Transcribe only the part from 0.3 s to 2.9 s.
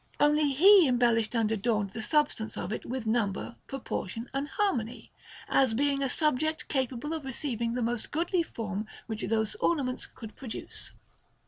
he embellished and adorned the substance of it